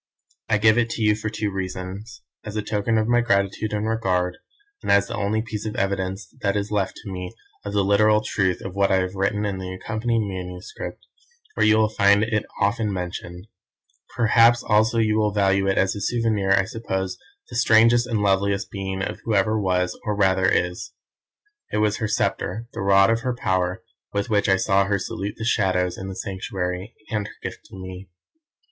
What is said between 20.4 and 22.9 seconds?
is. It was her sceptre, the